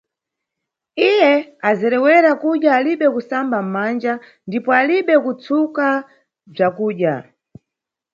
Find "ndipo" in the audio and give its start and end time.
4.47-4.69